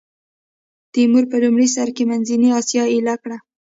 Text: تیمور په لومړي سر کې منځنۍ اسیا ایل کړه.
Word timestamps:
تیمور 0.93 1.23
په 1.31 1.37
لومړي 1.43 1.67
سر 1.75 1.87
کې 1.95 2.03
منځنۍ 2.11 2.49
اسیا 2.59 2.83
ایل 2.93 3.07
کړه. 3.23 3.37